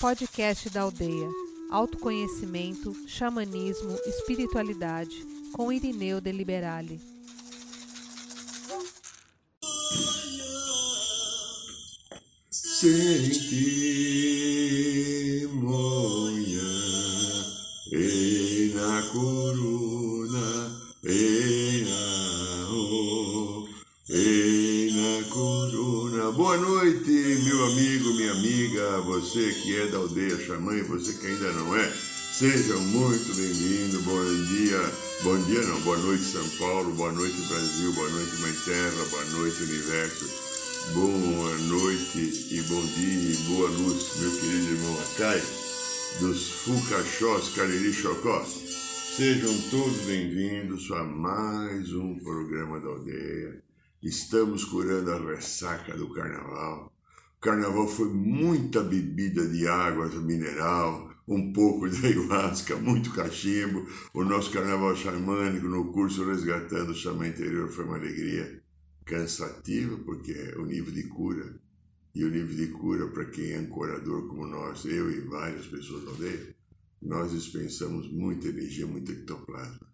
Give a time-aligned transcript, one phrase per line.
[0.00, 1.28] Podcast da Aldeia.
[1.70, 5.14] Autoconhecimento, xamanismo, espiritualidade.
[5.52, 6.98] Com Irineu de Liberale.
[12.50, 14.19] Sentimoia
[29.30, 31.88] você que é da aldeia Xamã e você que ainda não é.
[32.32, 34.92] Sejam muito bem-vindos, bom dia,
[35.22, 39.24] bom dia não, boa noite São Paulo, boa noite Brasil, boa noite Mãe Terra, boa
[39.26, 40.50] noite Universo.
[40.94, 45.40] Boa noite e bom dia e boa luz, meu querido irmão Acai,
[46.18, 48.44] dos Fucachós Cariri Chocó.
[48.44, 53.62] Sejam todos bem-vindos a mais um programa da aldeia.
[54.02, 56.90] Estamos curando a ressaca do carnaval.
[57.40, 63.88] Carnaval foi muita bebida de água mineral, um pouco de ayahuasca, muito cachimbo.
[64.12, 68.62] O nosso carnaval xamânico no curso Resgatando o Xamã Interior foi uma alegria
[69.06, 71.58] cansativo, porque é o nível de cura.
[72.14, 76.04] E o nível de cura, para quem é ancorador como nós, eu e várias pessoas
[76.04, 76.54] da aldeia,
[77.00, 79.88] nós dispensamos muita energia, muito ectoplasma.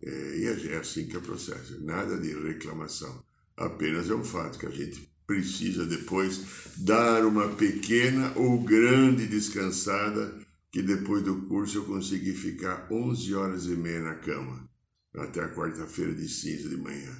[0.00, 3.24] É, e é assim que é o processo, nada de reclamação.
[3.56, 10.38] Apenas é um fato que a gente precisa depois dar uma pequena ou grande descansada,
[10.70, 14.68] que depois do curso eu consegui ficar 11 horas e meia na cama,
[15.14, 17.16] até a quarta-feira de cinza de manhã.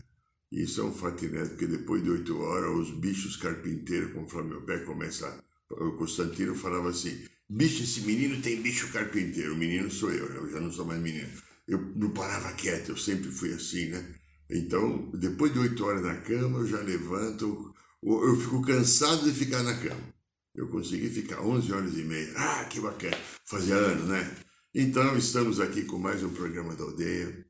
[0.51, 4.79] Isso é um fatiné, porque depois de oito horas, os bichos carpinteiros, conforme meu pé
[4.81, 5.43] começa.
[5.71, 9.55] O Constantino falava assim: bicho, esse menino tem bicho carpinteiro.
[9.55, 11.29] O menino sou eu, eu já não sou mais menino.
[11.67, 14.15] Eu não parava quieto, eu sempre fui assim, né?
[14.49, 17.75] Então, depois de oito horas na cama, eu já levanto,
[18.05, 20.15] eu fico cansado de ficar na cama.
[20.55, 22.33] Eu consegui ficar 11 horas e meia.
[22.37, 23.17] Ah, que bacana!
[23.45, 24.37] Fazia anos, né?
[24.75, 27.45] Então, estamos aqui com mais um programa da aldeia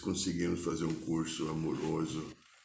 [0.00, 2.22] conseguimos fazer um curso amoroso,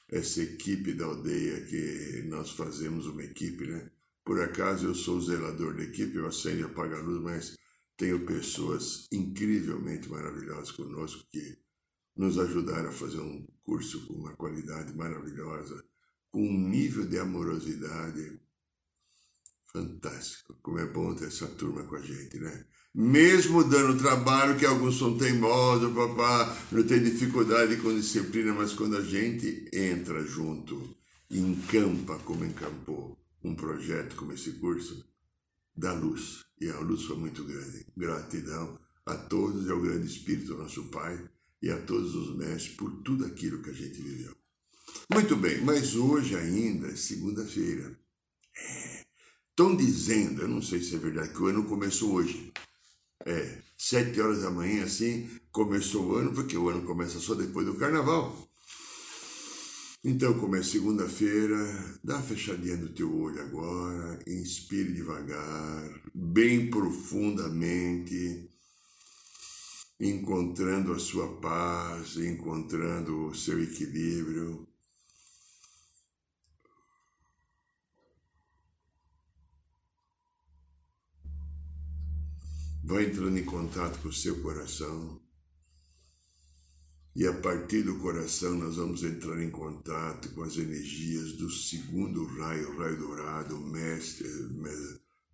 [0.09, 3.89] essa equipe da aldeia que nós fazemos uma equipe, né?
[4.25, 7.57] Por acaso eu sou o zelador da equipe, eu acendo e apago a luz, mas
[7.95, 11.57] tenho pessoas incrivelmente maravilhosas conosco que
[12.15, 15.83] nos ajudaram a fazer um curso com uma qualidade maravilhosa,
[16.31, 18.39] com um nível de amorosidade
[19.71, 20.55] fantástico.
[20.61, 22.65] Como é bom ter essa turma com a gente, né?
[22.93, 28.97] mesmo dando trabalho, que alguns são teimosos, papá, não tem dificuldade com disciplina, mas quando
[28.97, 30.97] a gente entra junto,
[31.29, 35.05] encampa como encampou um projeto como esse curso,
[35.75, 36.43] dá luz.
[36.59, 37.85] E a luz foi muito grande.
[37.95, 41.29] Gratidão a todos e ao grande Espírito, nosso Pai,
[41.61, 44.38] e a todos os mestres por tudo aquilo que a gente viveu.
[45.11, 47.99] Muito bem, mas hoje ainda é segunda-feira.
[49.49, 52.53] Estão é, dizendo, eu não sei se é verdade, que o ano começou hoje
[53.25, 57.65] é, sete horas da manhã, assim, começou o ano, porque o ano começa só depois
[57.65, 58.47] do carnaval.
[60.03, 68.47] Então começa segunda-feira, dá uma fechadinha no teu olho agora, inspire devagar, bem profundamente,
[69.99, 74.68] encontrando a sua paz, encontrando o seu equilíbrio.
[82.83, 85.21] Vai entrando em contato com o seu coração.
[87.15, 92.25] E a partir do coração nós vamos entrar em contato com as energias do segundo
[92.25, 94.27] raio, raio dourado, mestre,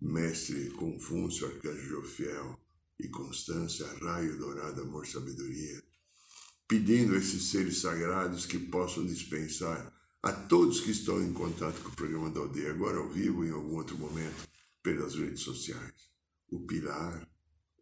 [0.00, 2.58] mestre Confúcio, arcanjo Jofiel
[2.98, 5.82] e Constância, raio dourado, amor, sabedoria,
[6.66, 11.90] pedindo a esses seres sagrados que possam dispensar a todos que estão em contato com
[11.90, 14.48] o programa da aldeia, agora ao vivo, em algum outro momento,
[14.82, 15.94] pelas redes sociais,
[16.50, 17.28] o pilar,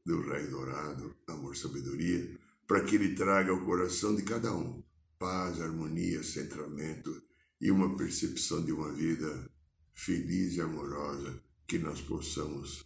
[0.05, 4.83] do Rei Dourado, amor, sabedoria, para que ele traga ao coração de cada um
[5.19, 7.23] paz, harmonia, centramento
[7.61, 9.51] e uma percepção de uma vida
[9.95, 12.85] feliz e amorosa que nós possamos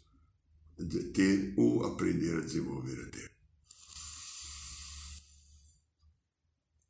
[1.14, 3.30] ter ou aprender a desenvolver a ter.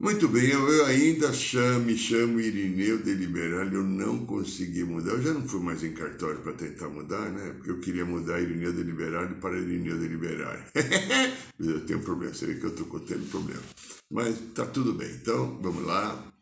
[0.01, 5.11] Muito bem, eu ainda chamo, chamo Irineu de Liberal, eu não consegui mudar.
[5.11, 7.55] Eu já não fui mais em cartório para tentar mudar, né?
[7.55, 10.57] Porque eu queria mudar Irineu de Liberal para Irineu de Liberal.
[11.59, 13.61] eu tenho um problema, você vê que eu estou tendo problema.
[14.09, 16.33] Mas tá tudo bem, então vamos lá.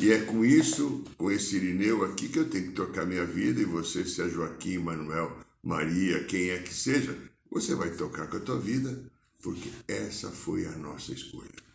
[0.00, 3.60] E é com isso, com esse Irineu aqui, que eu tenho que tocar minha vida
[3.60, 7.14] e você, se é Joaquim, Manuel, Maria, quem é que seja,
[7.50, 9.04] você vai tocar com a tua vida,
[9.42, 11.71] porque essa foi a nossa escolha.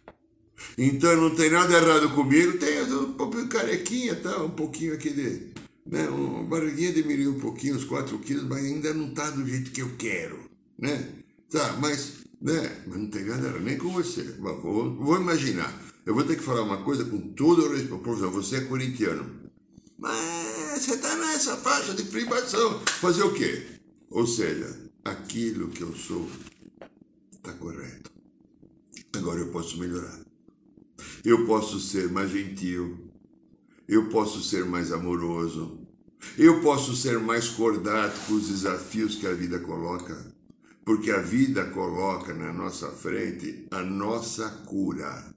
[0.77, 4.44] Então não tem nada errado comigo, tem um pouquinho carequinha, tá?
[4.44, 5.48] Um pouquinho aqui de,
[5.86, 6.07] né?
[6.09, 9.81] Uma barriguinha diminuiu um pouquinho, uns 4 quilos, mas ainda não está do jeito que
[9.81, 10.39] eu quero,
[10.77, 11.09] né?
[11.50, 12.83] Tá, mas, né?
[12.86, 14.24] Mas não tem nada nem com você.
[14.39, 15.74] Vou, vou imaginar.
[16.06, 17.98] Eu vou ter que falar uma coisa com todo o respeito.
[18.31, 19.30] Você é corintiano.
[19.98, 22.81] Mas você está nessa faixa de privação.
[23.01, 23.65] Fazer o quê?
[24.09, 26.30] Ou seja, aquilo que eu sou
[27.33, 28.12] está correto.
[29.15, 30.26] Agora eu posso melhorar.
[31.27, 32.97] Eu posso ser mais gentil,
[33.85, 35.77] eu posso ser mais amoroso,
[36.38, 40.33] eu posso ser mais cordato com os desafios que a vida coloca,
[40.85, 45.35] porque a vida coloca na nossa frente a nossa cura.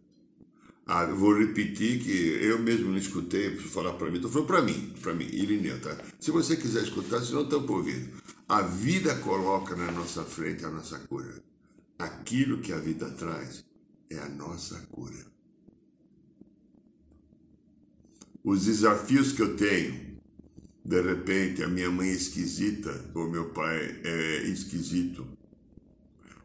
[0.87, 4.94] Ah, vou repetir que eu mesmo não escutei, falar para mim, estou falando para mim,
[5.02, 5.98] para mim, Irineu, tá?
[6.20, 8.16] Se você quiser escutar, senão tampa ouvido.
[8.48, 11.43] A vida coloca na nossa frente a nossa cura.
[11.98, 13.64] Aquilo que a vida traz
[14.08, 15.39] é a nossa cura.
[18.44, 20.10] Os desafios que eu tenho.
[20.84, 25.26] De repente, a minha mãe é esquisita ou meu pai é esquisito.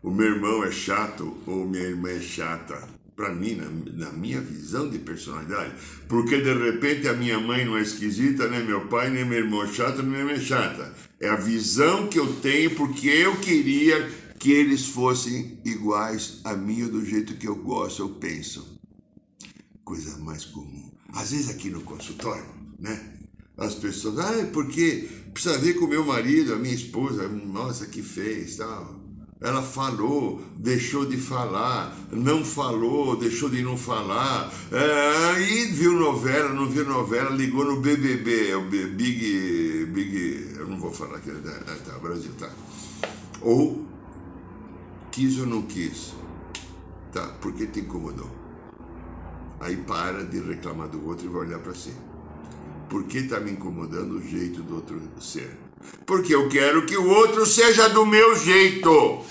[0.04, 2.88] O meu irmão é chato ou minha irmã é chata.
[3.16, 3.70] Para mim, na,
[4.08, 5.74] na, minha visão de personalidade.
[6.10, 9.64] Porque de repente a minha mãe não é esquisita, nem meu pai, nem meu irmão
[9.64, 10.94] é chato, nem minha irmã é chata.
[11.20, 14.06] É a visão que eu tenho porque eu queria
[14.38, 18.80] que eles fossem iguais a mim do jeito que eu gosto, eu penso.
[19.84, 20.95] Coisa mais comum.
[21.16, 22.46] Às vezes aqui no consultório,
[22.78, 23.14] né?
[23.58, 28.02] As pessoas, ah, porque precisa ver com o meu marido, a minha esposa, nossa, que
[28.04, 29.00] fez, tal.
[29.40, 34.52] Ela falou, deixou de falar, não falou, deixou de não falar.
[34.72, 40.78] É, viu novela, não viu novela, ligou no BBB, é o Big, Big, eu não
[40.78, 42.52] vou falar que é tá, Brasil, tá.
[43.42, 43.86] Ou
[45.12, 46.14] quis ou não quis,
[47.14, 48.45] tá, porque te incomodou.
[49.60, 51.94] Aí para de reclamar do outro e vai olhar para si.
[52.90, 55.58] Por que está me incomodando o jeito do outro ser?
[56.06, 59.24] Porque eu quero que o outro seja do meu jeito.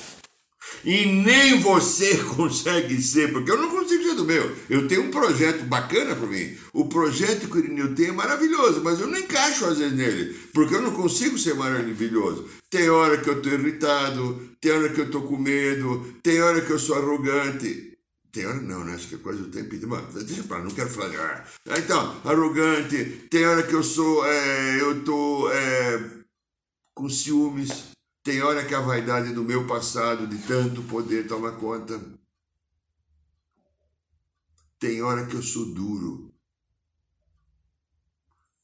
[0.85, 4.55] E nem você consegue ser, porque eu não consigo ser do meu.
[4.69, 6.55] Eu tenho um projeto bacana para mim.
[6.73, 10.35] O projeto que o Irineu tem é maravilhoso, mas eu não encaixo às vezes nele,
[10.53, 12.47] porque eu não consigo ser maravilhoso.
[12.69, 16.61] Tem hora que eu estou irritado, tem hora que eu estou com medo, tem hora
[16.61, 17.94] que eu sou arrogante.
[18.35, 18.95] Tem hora não, né?
[18.95, 19.89] Acho que é quase o tempo inteiro.
[19.89, 21.49] Mas deixa pra lá, não quero falar.
[21.69, 23.29] Ah, então, arrogante.
[23.31, 24.27] Tem hora que eu sou.
[24.27, 26.25] É, eu tô é,
[26.93, 27.93] com ciúmes.
[28.25, 32.01] Tem hora que a vaidade do meu passado, de tanto poder, toma conta.
[34.81, 36.35] Tem hora que eu sou duro.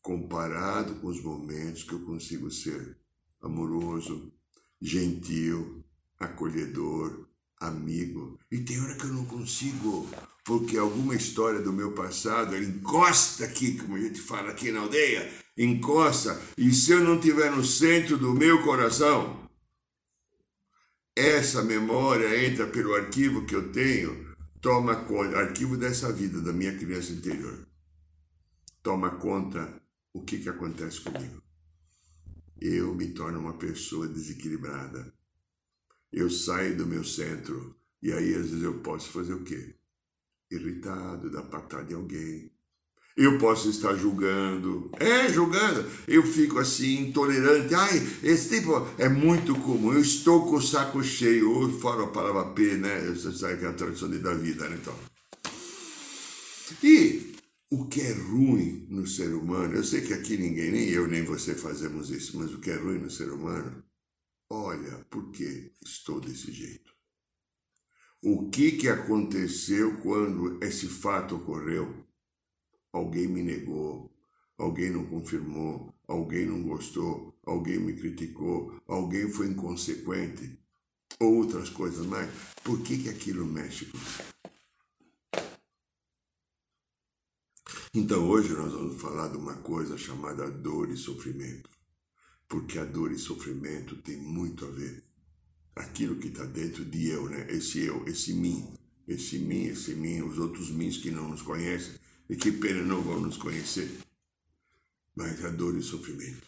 [0.02, 2.98] Comparado com os momentos que eu consigo ser
[3.40, 4.32] amoroso,
[4.80, 5.84] gentil,
[6.18, 7.29] acolhedor,
[7.60, 8.38] amigo.
[8.50, 10.08] E tem hora que eu não consigo,
[10.44, 15.30] porque alguma história do meu passado encosta aqui, como a gente fala aqui na aldeia,
[15.56, 16.40] encosta.
[16.56, 19.48] E se eu não tiver no centro do meu coração,
[21.14, 26.76] essa memória entra pelo arquivo que eu tenho, toma conta, arquivo dessa vida, da minha
[26.76, 27.66] criança interior.
[28.82, 29.80] Toma conta
[30.14, 31.42] o que, que acontece comigo.
[32.58, 35.12] Eu me torno uma pessoa desequilibrada
[36.12, 39.74] eu saio do meu centro e aí às vezes eu posso fazer o quê?
[40.50, 42.50] Irritado, dar patada em alguém.
[43.16, 44.90] Eu posso estar julgando.
[44.98, 45.84] É, julgando.
[46.08, 47.74] Eu fico assim, intolerante.
[47.74, 49.92] Ai, esse tipo é muito comum.
[49.92, 51.50] Eu estou com o saco cheio.
[51.50, 53.00] Ou fora a palavra P, né?
[53.10, 54.78] Você sabe que é a tradução da vida, né?
[54.80, 54.94] Então.
[56.82, 57.34] E
[57.70, 61.22] o que é ruim no ser humano, eu sei que aqui ninguém, nem eu, nem
[61.22, 63.82] você fazemos isso, mas o que é ruim no ser humano
[64.52, 66.92] Olha, por que estou desse jeito?
[68.20, 72.04] O que, que aconteceu quando esse fato ocorreu?
[72.92, 74.12] Alguém me negou,
[74.58, 80.58] alguém não confirmou, alguém não gostou, alguém me criticou, alguém foi inconsequente,
[81.20, 82.28] outras coisas mais.
[82.64, 84.30] Por que, que aquilo mexe comigo?
[87.94, 91.79] Então hoje nós vamos falar de uma coisa chamada dor e sofrimento
[92.50, 95.00] porque a dor e sofrimento tem muito a ver.
[95.76, 97.46] Aquilo que está dentro de eu, né?
[97.48, 98.68] Esse eu, esse mim,
[99.06, 101.94] esse mim, esse mim, os outros mins que não nos conhecem
[102.28, 103.88] e que pena não vão nos conhecer.
[105.14, 106.42] Mas a dor e sofrimento.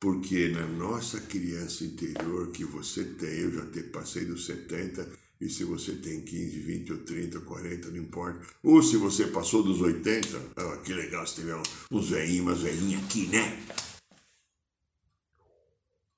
[0.00, 5.06] Porque na nossa criança interior que você tem, eu já te, passei dos 70,
[5.38, 8.40] e se você tem 15, 20 ou 30, 40, não importa.
[8.62, 13.04] Ou se você passou dos 80, ah, que legal se tiver uns veinhos, umas veinhas
[13.04, 13.87] aqui, né?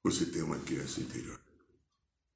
[0.02, 1.38] Você tem uma criança interior.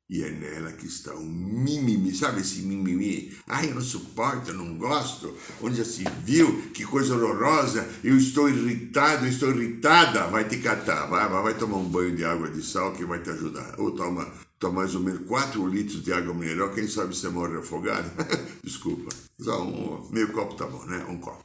[0.09, 3.35] E é nela que está o mimimi, sabe esse mimimi?
[3.47, 5.35] Ai, eu não suporto, eu não gosto.
[5.63, 6.71] Onde já se viu?
[6.75, 7.89] Que coisa horrorosa.
[8.05, 10.27] Eu estou irritado, eu estou irritada.
[10.27, 13.31] Vai te catar, vai, vai tomar um banho de água de sal que vai te
[13.31, 13.81] ajudar.
[13.81, 17.57] Ou toma, toma mais ou menos 4 litros de água mineral, quem sabe você morre
[17.57, 18.11] afogado.
[18.63, 21.03] Desculpa, só um meio copo tá bom, né?
[21.09, 21.45] Um copo.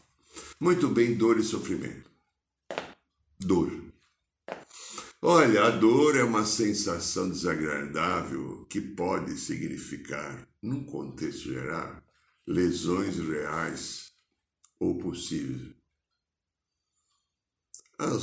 [0.59, 2.09] Muito bem, dor e sofrimento.
[3.39, 3.88] Dor.
[5.21, 12.01] Olha, a dor é uma sensação desagradável que pode significar, num contexto geral,
[12.47, 14.13] lesões reais
[14.79, 15.75] ou possíveis.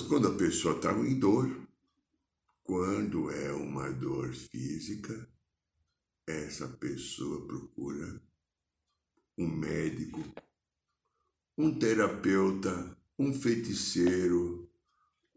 [0.08, 1.68] Quando a pessoa está em dor,
[2.64, 5.28] quando é uma dor física,
[6.26, 8.22] essa pessoa procura
[9.36, 10.24] um médico,
[11.58, 14.66] um terapeuta, um feiticeiro,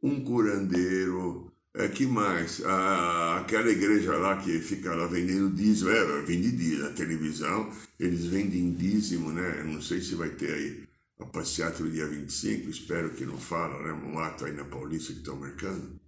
[0.01, 2.62] um curandeiro, é, que mais?
[2.66, 8.26] Ah, aquela igreja lá que fica lá vendendo dízimo, é, vende dízimo na televisão, eles
[8.26, 9.64] vendem dízimo, né?
[9.64, 10.84] Não sei se vai ter aí
[11.20, 13.94] a passeata do dia 25, espero que não fala, né?
[13.94, 16.00] Um ato aí na Paulista que estão marcando.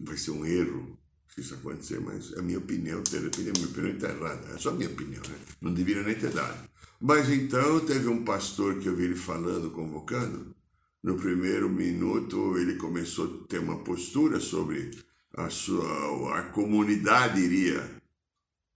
[0.00, 0.98] Vai ser um erro
[1.34, 4.54] se isso acontecer, mas a minha opinião, ter opinião, a minha opinião está errada.
[4.54, 5.36] É só a minha opinião, né?
[5.60, 6.68] Não deveria nem ter dado.
[7.00, 10.54] Mas então teve um pastor que eu vi ele falando, convocando,
[11.04, 14.90] no primeiro minuto, ele começou a ter uma postura sobre
[15.36, 16.38] a sua.
[16.38, 18.02] A comunidade iria.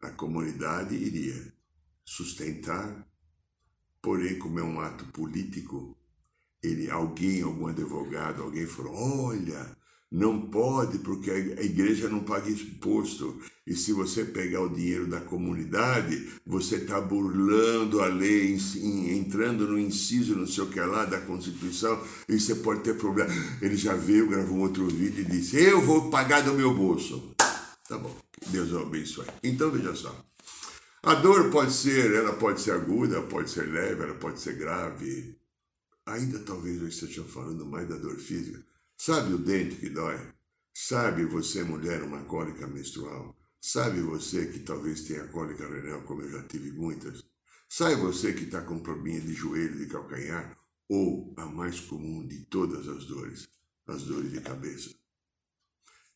[0.03, 1.51] A comunidade iria
[2.05, 3.09] sustentar,
[4.03, 5.97] porém, como é um ato político,
[6.63, 9.75] ele, alguém, algum advogado, alguém falou: olha,
[10.11, 13.39] não pode, porque a igreja não paga imposto.
[13.67, 18.57] E se você pegar o dinheiro da comunidade, você está burlando a lei,
[19.11, 23.31] entrando no inciso, não sei o que lá, da Constituição, e você pode ter problema.
[23.61, 27.35] Ele já veio, gravou um outro vídeo e disse: Eu vou pagar do meu bolso.
[27.87, 29.27] Tá bom, Deus abençoe.
[29.43, 30.15] Então veja só.
[31.03, 35.39] A dor pode ser, ela pode ser aguda, pode ser leve, ela pode ser grave.
[36.07, 38.63] Ainda talvez eu esteja falando mais da dor física.
[39.01, 40.19] Sabe o dente que dói?
[40.75, 43.39] Sabe você, mulher, uma cólica menstrual?
[43.61, 47.25] Sabe você que talvez tenha cólica renal, como eu já tive muitas?
[47.69, 50.59] Sabe você que está com probleminha de joelho, de calcanhar?
[50.89, 53.49] Ou a mais comum de todas as dores,
[53.87, 54.93] as dores de cabeça?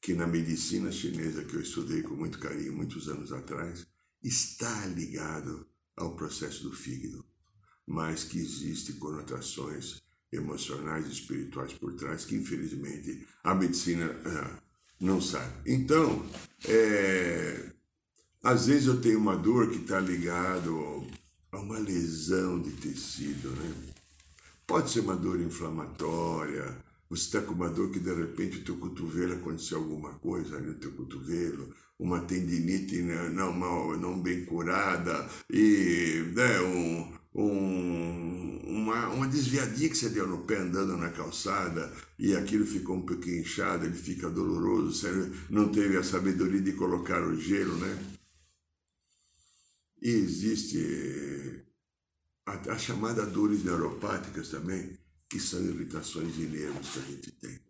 [0.00, 3.86] Que na medicina chinesa que eu estudei com muito carinho muitos anos atrás,
[4.20, 7.24] está ligado ao processo do fígado,
[7.86, 10.01] mas que existem conotações
[10.32, 14.62] emocionais e espirituais por trás que, infelizmente, a medicina uh,
[15.00, 15.52] não sabe.
[15.66, 16.24] Então,
[16.66, 17.72] é,
[18.42, 21.06] às vezes eu tenho uma dor que está ligado
[21.50, 23.74] a uma lesão de tecido, né?
[24.66, 26.76] Pode ser uma dor inflamatória,
[27.10, 30.68] você está com uma dor que de repente o teu cotovelo aconteceu alguma coisa ali
[30.68, 38.60] no teu cotovelo, uma tendinite né, não, não, não bem curada e né, um, um,
[38.66, 43.06] uma, uma desviadinha que você deu no pé andando na calçada e aquilo ficou um
[43.06, 45.10] pouquinho inchado, ele fica doloroso, você
[45.48, 48.16] não teve a sabedoria de colocar o gelo, né?
[50.00, 51.64] E existe
[52.44, 54.98] a, a chamada dores neuropáticas também,
[55.28, 57.60] que são irritações de nervos que a gente tem.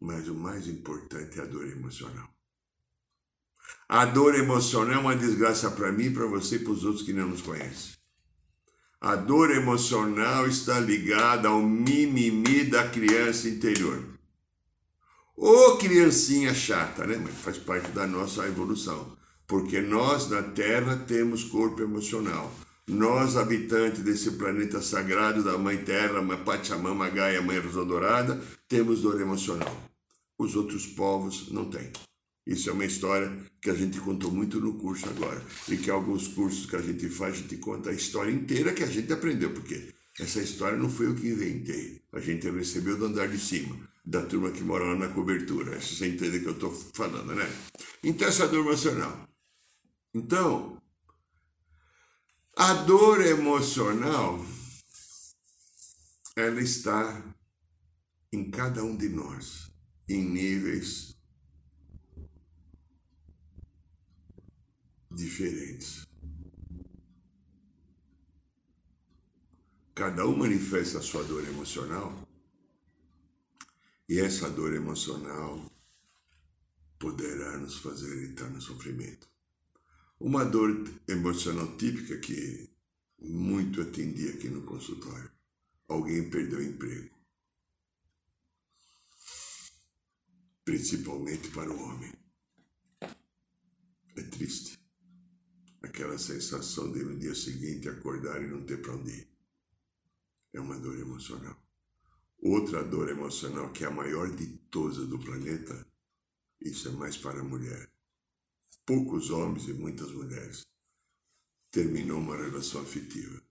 [0.00, 2.28] Mas o mais importante é a dor emocional.
[3.88, 7.12] A dor emocional é uma desgraça para mim, para você e para os outros que
[7.12, 7.97] não nos conhecem.
[9.00, 14.02] A dor emocional está ligada ao mimimi da criança interior.
[15.36, 17.16] Ô criancinha chata, né?
[17.16, 19.16] Mas faz parte da nossa evolução.
[19.46, 22.52] Porque nós na Terra temos corpo emocional.
[22.88, 29.02] Nós, habitantes desse planeta sagrado da Mãe Terra, Mãe Pachamama, Gaia, Mãe Rosa Dourada, temos
[29.02, 29.76] dor emocional.
[30.36, 31.92] Os outros povos não têm.
[32.48, 35.44] Isso é uma história que a gente contou muito no curso agora.
[35.68, 38.82] E que alguns cursos que a gente faz, a gente conta a história inteira que
[38.82, 39.52] a gente aprendeu.
[39.52, 42.00] Porque essa história não foi eu que inventei.
[42.10, 45.78] A gente recebeu do andar de cima, da turma que mora lá na cobertura.
[45.78, 47.46] Você entende o que eu estou falando, né?
[48.02, 49.28] Então, essa dor emocional.
[50.14, 50.80] Então,
[52.56, 54.42] a dor emocional,
[56.34, 57.22] ela está
[58.32, 59.70] em cada um de nós,
[60.08, 61.17] em níveis
[65.18, 66.06] diferentes.
[69.92, 72.26] Cada um manifesta a sua dor emocional
[74.08, 75.70] e essa dor emocional
[77.00, 79.28] poderá nos fazer entrar no sofrimento.
[80.20, 80.70] Uma dor
[81.08, 82.70] emocional típica que
[83.18, 85.30] muito atendi aqui no consultório.
[85.88, 87.12] Alguém perdeu o emprego.
[90.64, 92.12] Principalmente para o homem.
[94.16, 94.77] É triste
[95.82, 99.28] aquela sensação de no dia seguinte acordar e não ter para onde ir.
[100.52, 101.56] É uma dor emocional.
[102.40, 105.86] Outra dor emocional, que é a maior de todas do planeta,
[106.60, 107.90] isso é mais para a mulher.
[108.86, 110.66] Poucos homens e muitas mulheres
[111.70, 113.42] terminou uma relação afetiva.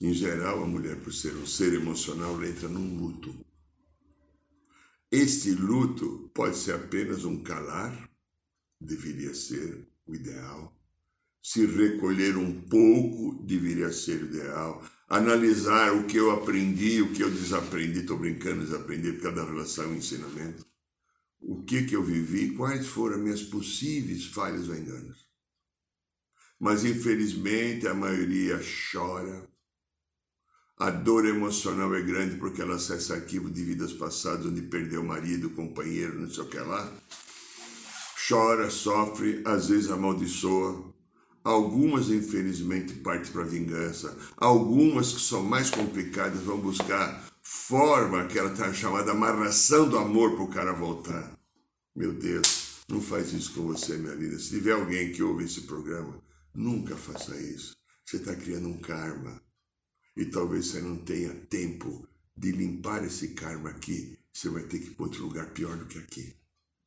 [0.00, 3.34] Em geral, a mulher, por ser um ser emocional, entra num luto.
[5.10, 8.10] Este luto pode ser apenas um calar,
[8.80, 10.74] deveria ser o ideal.
[11.42, 14.82] Se recolher um pouco, deveria ser o ideal.
[15.08, 19.90] Analisar o que eu aprendi, o que eu desaprendi, estou brincando, desaprendi, porque cada relação
[19.90, 20.64] um ensinamento.
[21.40, 25.26] O que, que eu vivi, quais foram as minhas possíveis falhas ou enganos.
[26.58, 28.58] Mas infelizmente a maioria
[28.90, 29.46] chora,
[30.78, 35.06] a dor emocional é grande porque ela acessa arquivo de vidas passadas onde perdeu o
[35.06, 36.92] marido, o companheiro, não sei o que lá.
[38.26, 40.94] Chora, sofre, às vezes amaldiçoa.
[41.42, 44.16] Algumas, infelizmente, partem para vingança.
[44.36, 50.44] Algumas que são mais complicadas vão buscar forma, aquela tá chamada amarração do amor para
[50.44, 51.38] o cara voltar.
[51.94, 54.38] Meu Deus, não faz isso com você, minha vida.
[54.38, 56.18] Se tiver alguém que ouve esse programa,
[56.54, 57.76] nunca faça isso.
[58.06, 59.38] Você está criando um karma
[60.16, 64.18] e talvez você não tenha tempo de limpar esse karma aqui.
[64.32, 66.34] Você vai ter que ir para outro lugar pior do que aqui.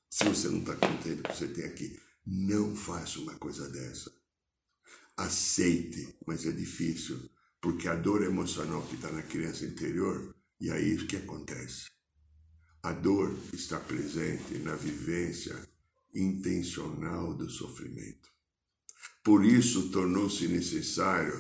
[0.10, 3.70] Se você não está contente com o que você tem aqui, não faça uma coisa
[3.70, 4.12] dessa.
[5.16, 7.30] Aceite, mas é difícil,
[7.62, 11.88] porque a dor emocional que está na criança interior, e aí o que acontece?
[12.84, 15.56] A dor está presente na vivência
[16.14, 18.30] intencional do sofrimento.
[19.24, 21.34] Por isso tornou-se necessário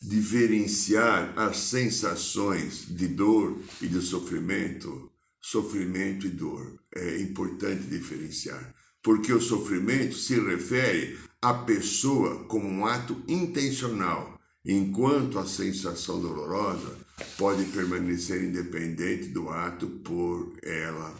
[0.00, 5.11] diferenciar as sensações de dor e de sofrimento,
[5.42, 6.80] sofrimento e dor.
[6.94, 15.40] É importante diferenciar, porque o sofrimento se refere à pessoa como um ato intencional, enquanto
[15.40, 16.96] a sensação dolorosa
[17.36, 21.18] pode permanecer independente do ato por ela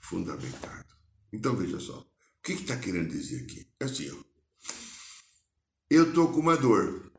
[0.00, 0.92] fundamentado.
[1.32, 2.06] Então veja só, o
[2.42, 3.66] que está que querendo dizer aqui?
[3.78, 4.34] É assim, ó.
[5.88, 7.12] Eu estou com uma dor,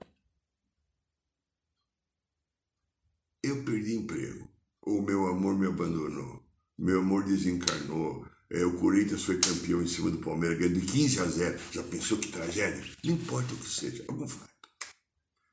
[3.42, 4.55] eu perdi emprego.
[4.86, 6.44] O meu amor me abandonou.
[6.78, 8.26] Meu amor desencarnou.
[8.52, 11.60] É, o Corinthians foi campeão em cima do Palmeiras, ganhou de 15 a 0.
[11.72, 12.84] Já pensou que tragédia?
[13.04, 14.54] Não importa o que seja, algum fato.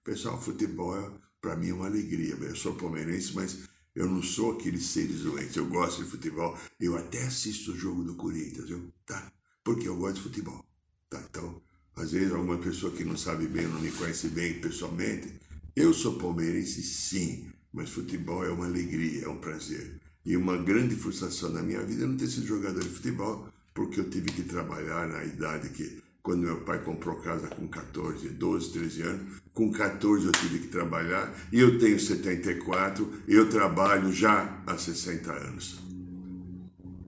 [0.05, 2.35] Pessoal, futebol é, para mim é uma alegria.
[2.35, 3.61] Eu sou palmeirense, mas
[3.95, 5.57] eu não sou aqueles seres doentes.
[5.57, 6.59] Eu gosto de futebol.
[6.79, 8.92] Eu até assisto o jogo do Corinthians, viu?
[9.07, 9.33] Tá?
[9.64, 10.62] Porque eu gosto de futebol.
[11.09, 11.25] Tá?
[11.31, 11.62] Então,
[11.97, 15.40] às vezes, alguma pessoa que não sabe bem, não me conhece bem pessoalmente,
[15.75, 17.51] eu sou palmeirense sim.
[17.73, 20.01] Mas futebol é uma alegria, é um prazer.
[20.25, 24.01] E uma grande frustração na minha vida é não ter sido jogador de futebol, porque
[24.01, 28.73] eu tive que trabalhar na idade que, quando meu pai comprou casa com 14, 12,
[28.73, 34.13] 13 anos, com 14 eu tive que trabalhar, e eu tenho 74, e eu trabalho
[34.13, 35.81] já há 60 anos.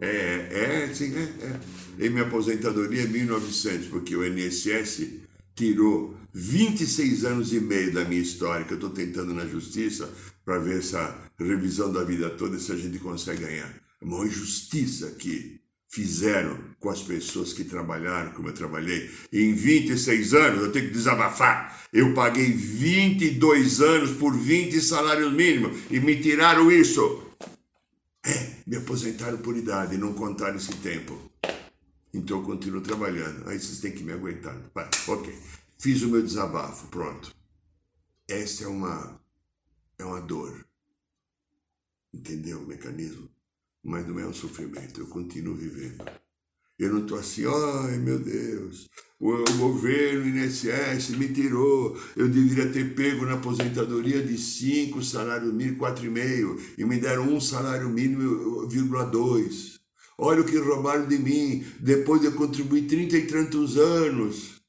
[0.01, 1.61] É, é, sim, é, é.
[1.99, 5.07] E minha aposentadoria é 1900, porque o INSS
[5.55, 10.13] tirou 26 anos e meio da minha história, que eu estou tentando na justiça,
[10.45, 13.75] para ver essa revisão da vida toda se a gente consegue ganhar.
[14.01, 19.09] É uma injustiça que fizeram com as pessoas que trabalharam como eu trabalhei.
[19.33, 21.87] Em 26 anos, eu tenho que desabafar.
[21.93, 27.23] Eu paguei 22 anos por 20 salários mínimos e me tiraram isso.
[28.27, 31.31] É, me aposentaram por idade não contaram esse tempo.
[32.13, 33.49] Então eu continuo trabalhando.
[33.49, 34.57] Aí vocês têm que me aguentar.
[34.75, 35.33] Vai, ok.
[35.79, 37.35] Fiz o meu desabafo, pronto.
[38.29, 39.21] Essa é uma
[40.05, 40.65] é uma dor.
[42.13, 43.29] Entendeu o mecanismo?
[43.83, 46.05] Mas não é um sofrimento, eu continuo vivendo.
[46.79, 48.89] Eu não estou assim, ai meu Deus,
[49.21, 55.79] o, governo INSS me tirou, eu deveria ter pego na aposentadoria de 5 salário mínimo,
[55.79, 59.81] 4,5 e me deram um salário mínimo, vírgula 2.
[60.19, 64.61] Olha o que roubaram de mim, depois de eu contribuir 30 e tantos anos.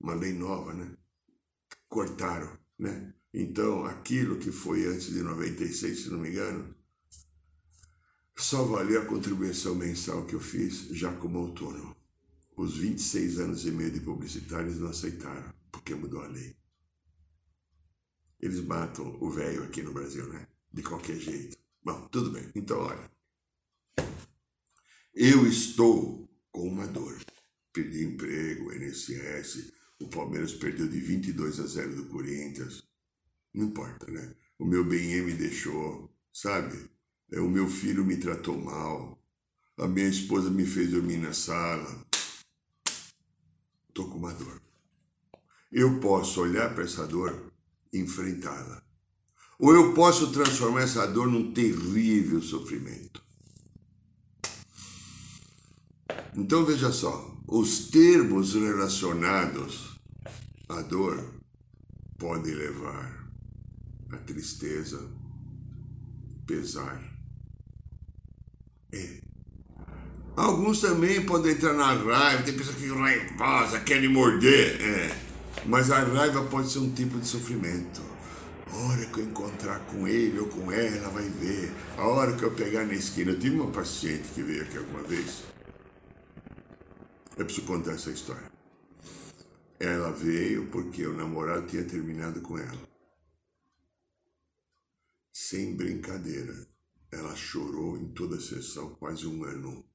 [0.00, 0.92] Uma lei nova, né?
[1.88, 3.09] Cortaram, né?
[3.32, 6.74] Então, aquilo que foi antes de 96, se não me engano,
[8.36, 11.94] só valeu a contribuição mensal que eu fiz já como autônomo.
[12.56, 16.56] Os 26 anos e meio de publicitários não aceitaram, porque mudou a lei.
[18.40, 20.48] Eles matam o velho aqui no Brasil, né?
[20.72, 21.56] De qualquer jeito.
[21.84, 22.50] Bom, tudo bem.
[22.54, 23.10] Então, olha.
[25.14, 27.18] Eu estou com uma dor.
[27.72, 32.89] Perdi emprego, INSS, o Palmeiras perdeu de 22 a 0 do Corinthians.
[33.52, 34.34] Não importa, né?
[34.58, 36.90] O meu bem me deixou, sabe?
[37.32, 39.18] É, o meu filho me tratou mal.
[39.78, 42.06] A minha esposa me fez dormir na sala.
[43.88, 44.60] estou com uma dor.
[45.72, 47.52] Eu posso olhar para essa dor
[47.92, 48.82] e enfrentá-la.
[49.58, 53.22] Ou eu posso transformar essa dor num terrível sofrimento.
[56.36, 59.98] Então veja só, os termos relacionados
[60.68, 61.34] à dor
[62.18, 63.19] podem levar
[64.12, 65.00] a tristeza,
[66.46, 67.02] pesar.
[68.92, 69.20] É.
[70.36, 74.80] Alguns também podem entrar na raiva, tem pessoas que ficam raivosas, querem morder.
[74.80, 75.30] É.
[75.66, 78.00] Mas a raiva pode ser um tipo de sofrimento.
[78.72, 81.72] A hora que eu encontrar com ele ou com ela, vai ver.
[81.98, 83.32] A hora que eu pegar na esquina.
[83.32, 85.42] Eu tive uma paciente que veio aqui alguma vez.
[87.36, 88.50] Eu preciso contar essa história.
[89.78, 92.89] Ela veio porque o namorado tinha terminado com ela.
[95.42, 96.68] Sem brincadeira.
[97.10, 99.86] Ela chorou em toda a sessão quase um ano.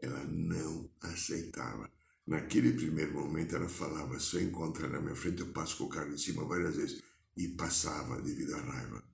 [0.00, 1.88] Ela não aceitava.
[2.26, 5.88] Naquele primeiro momento ela falava, se eu encontrar na minha frente eu passo com o
[5.88, 7.02] carro em cima várias vezes.
[7.36, 9.04] E passava devido à raiva.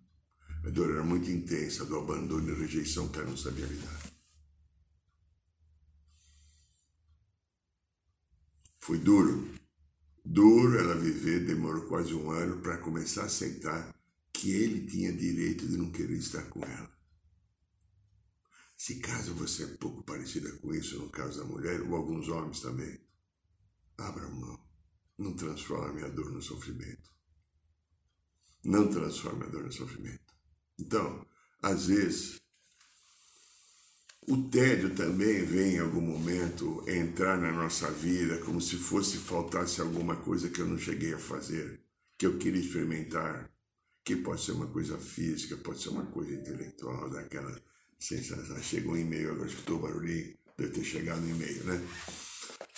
[0.64, 4.12] A dor era muito intensa, do abandono e rejeição que ela não sabia lidar.
[8.78, 9.46] Foi duro.
[10.24, 13.95] Duro ela viver, demorou quase um ano para começar a aceitar
[14.36, 16.94] que ele tinha direito de não querer estar com ela.
[18.76, 22.60] Se caso você é pouco parecida com isso, no caso da mulher, ou alguns homens
[22.60, 23.00] também,
[23.96, 24.60] abra mão.
[25.16, 27.10] Não transforme a dor no sofrimento.
[28.62, 30.34] Não transforme a dor no sofrimento.
[30.78, 31.26] Então,
[31.62, 32.38] às vezes,
[34.28, 39.80] o tédio também vem em algum momento entrar na nossa vida como se fosse faltasse
[39.80, 41.82] alguma coisa que eu não cheguei a fazer,
[42.18, 43.55] que eu queria experimentar,
[44.06, 47.60] que pode ser uma coisa física, pode ser uma coisa intelectual, daquela
[47.98, 48.56] sensação.
[48.62, 51.84] Chegou um e-mail, agora escutou o barulhinho, deve ter chegado um e-mail, né?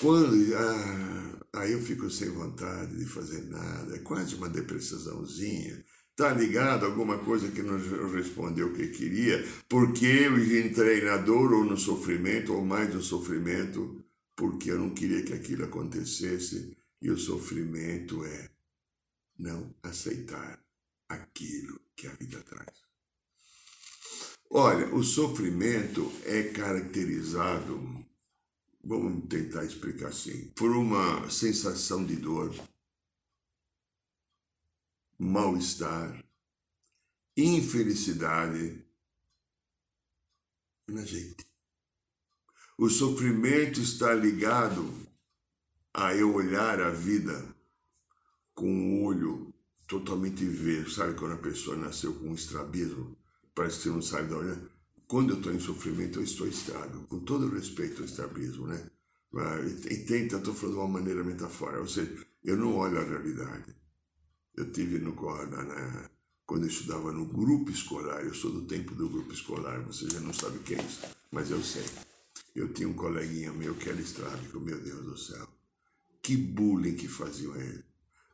[0.00, 5.84] Quando, ah, aí eu fico sem vontade de fazer nada, é quase uma depressãozinha.
[6.16, 7.76] Tá ligado alguma coisa que não
[8.10, 13.02] respondeu o que queria, porque eu entrei na dor ou no sofrimento, ou mais no
[13.02, 14.02] sofrimento,
[14.34, 18.48] porque eu não queria que aquilo acontecesse, e o sofrimento é
[19.38, 20.66] não aceitar
[21.08, 22.82] aquilo que a vida traz.
[24.50, 28.06] Olha, o sofrimento é caracterizado
[28.88, 30.48] Vamos tentar explicar assim.
[30.56, 32.54] Por uma sensação de dor,
[35.18, 36.24] mal-estar,
[37.36, 38.82] infelicidade
[40.86, 41.46] na gente.
[42.78, 45.06] O sofrimento está ligado
[45.92, 47.54] a eu olhar a vida
[48.54, 49.47] com um olho
[49.88, 50.94] totalmente verde.
[50.94, 53.16] Sabe quando a pessoa nasceu com um estrabismo?
[53.52, 57.00] Parece que você não sabe de onde quando eu estou em sofrimento, eu estou estável,
[57.08, 58.86] com todo respeito ao estrabismo, né?
[59.90, 63.74] E tenta, estou falando de uma maneira metafórica, ou seja, eu não olho a realidade.
[64.54, 66.10] Eu tive no, na, na,
[66.44, 70.20] quando eu estudava no grupo escolar, eu sou do tempo do grupo escolar, você já
[70.20, 71.00] não sabe o que é isso,
[71.32, 71.84] mas eu sei.
[72.54, 75.48] Eu tinha um coleguinha meu que era estrábico, meu Deus do céu.
[76.22, 77.87] Que bullying que faziam ele.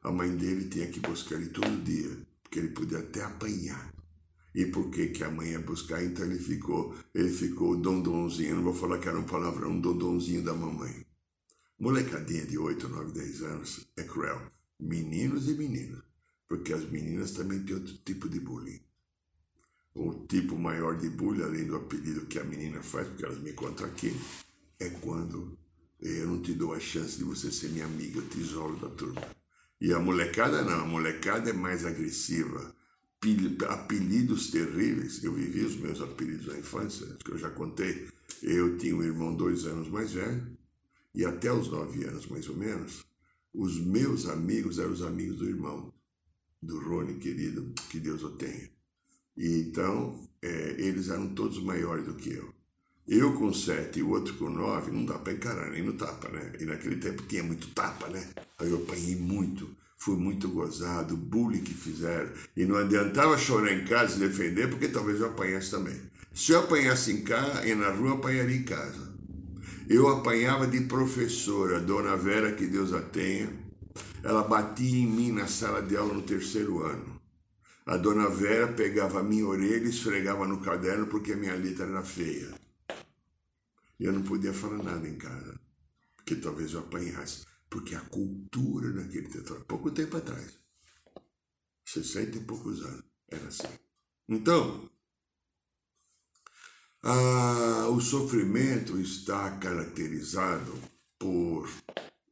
[0.04, 3.90] A mãe dele tinha que buscar ele todo dia, porque ele podia até apanhar.
[4.54, 6.04] E por que, que a mãe ia buscar?
[6.04, 10.44] Então ele ficou, ele ficou dondonzinho, não vou falar que era um palavrão, um dondonzinho
[10.44, 11.06] da mamãe.
[11.78, 14.42] Molecadinha de 8, 9, 10 anos é cruel.
[14.78, 16.02] Meninos e meninas.
[16.46, 18.80] Porque as meninas também têm outro tipo de bullying.
[19.94, 23.54] O tipo maior de bullying, além do apelido que a menina faz, porque elas me
[23.54, 24.14] contam aqui,
[24.78, 25.56] é quando
[25.98, 28.90] eu não te dou a chance de você ser minha amiga, eu te isolo da
[28.90, 29.22] turma.
[29.80, 32.74] E a molecada não, a molecada é mais agressiva
[33.68, 35.22] apelidos terríveis.
[35.22, 38.08] Eu vivi os meus apelidos na infância, que eu já contei.
[38.42, 40.46] Eu tinha um irmão dois anos mais velho,
[41.14, 43.04] e até os nove anos, mais ou menos,
[43.52, 45.92] os meus amigos eram os amigos do irmão,
[46.60, 48.68] do Rony, querido, que Deus o tenha.
[49.36, 52.52] E então, é, eles eram todos maiores do que eu.
[53.06, 56.28] Eu com sete e o outro com nove, não dá para encarar nem no tapa,
[56.28, 56.52] né?
[56.58, 58.26] E naquele tempo tinha muito tapa, né?
[58.58, 59.68] Aí eu apanhei muito
[60.04, 62.30] fui muito gozado, bullying que fizeram.
[62.54, 65.98] E não adiantava chorar em casa e defender, porque talvez eu apanhasse também.
[66.34, 69.14] Se eu apanhasse em casa, e na rua, eu apanharia em casa.
[69.88, 73.50] Eu apanhava de professora, Dona Vera, que Deus a tenha.
[74.22, 77.20] Ela batia em mim na sala de aula no terceiro ano.
[77.86, 81.86] A Dona Vera pegava a minha orelha e esfregava no caderno porque a minha letra
[81.86, 82.48] era feia.
[84.04, 85.58] Eu não podia falar nada em casa,
[86.14, 87.46] porque talvez eu apanhasse.
[87.70, 90.58] Porque a cultura naquele território, pouco tempo atrás,
[91.86, 93.78] 60 e poucos anos, era assim.
[94.28, 94.90] Então,
[97.90, 100.78] o sofrimento está caracterizado
[101.18, 101.66] por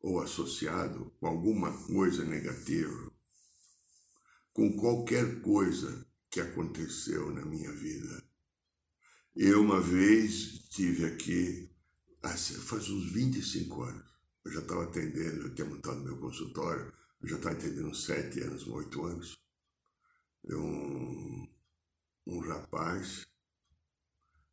[0.03, 3.11] ou associado com alguma coisa negativa,
[4.53, 8.23] com qualquer coisa que aconteceu na minha vida.
[9.35, 11.71] Eu uma vez tive aqui,
[12.23, 14.13] faz uns 25 anos,
[14.45, 16.93] eu já estava atendendo, eu tinha montado meu consultório,
[17.23, 19.39] eu já estava atendendo uns 7 anos, 8 anos.
[20.45, 21.49] Um,
[22.27, 23.27] um rapaz,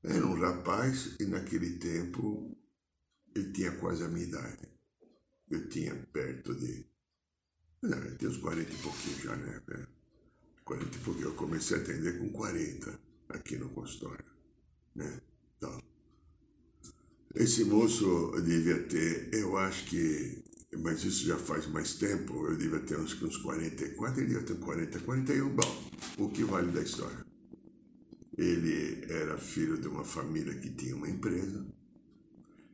[0.01, 2.57] era um rapaz e naquele tempo
[3.35, 4.65] ele tinha quase a minha idade.
[5.49, 6.87] Eu tinha perto de.
[7.81, 9.61] Não, eu tinha uns 40 e pouquinho já, né?
[10.63, 11.27] 40 e pouquinho.
[11.27, 14.38] Eu comecei a atender com 40 aqui no consultório
[14.95, 15.19] né?
[15.57, 15.81] Então,
[17.35, 20.43] esse moço devia ter, eu acho que,
[20.77, 24.59] mas isso já faz mais tempo, eu devia ter uns, uns 44, ele devia ter
[24.59, 27.25] 40, 41, bom, o que vale da história?
[28.37, 31.65] Ele era filho de uma família que tinha uma empresa